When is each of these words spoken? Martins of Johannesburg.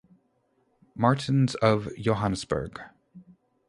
Martins 0.95 1.53
of 1.61 1.87
Johannesburg. 1.95 2.79